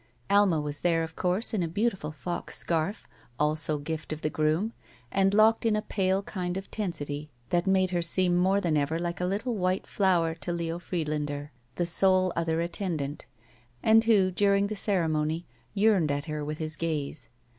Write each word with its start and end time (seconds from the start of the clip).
Alma 0.31 0.59
was 0.59 0.79
there, 0.81 1.03
of 1.03 1.15
course, 1.15 1.53
in 1.53 1.61
a 1.61 1.67
beautiful 1.67 2.11
fox 2.11 2.57
scarf, 2.57 3.07
also 3.39 3.77
gift 3.77 4.11
of 4.11 4.23
the 4.23 4.31
groom, 4.31 4.73
and 5.11 5.31
locked 5.31 5.63
in 5.63 5.75
a 5.75 5.81
pale 5.83 6.23
kind 6.23 6.57
of 6.57 6.71
tensity 6.71 7.29
that 7.49 7.67
made 7.67 7.91
her 7.91 8.01
seem 8.01 8.35
more 8.35 8.59
than 8.59 8.75
ever 8.75 8.97
like 8.97 9.21
a 9.21 9.25
Uttle 9.25 9.53
white 9.53 9.85
flower 9.85 10.33
to 10.33 10.51
Leo 10.51 10.79
Friedlander, 10.79 11.51
the 11.75 11.85
sole 11.85 12.33
other 12.35 12.61
attendant, 12.61 13.27
and 13.83 14.05
who 14.05 14.31
during 14.31 14.65
the 14.65 14.75
ceremony 14.75 15.45
yearned 15.75 16.09
at 16.09 16.25
her 16.25 16.43
with 16.43 16.57
his 16.57 16.75
gaze. 16.75 17.29